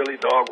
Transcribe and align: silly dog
silly 0.00 0.16
dog 0.16 0.49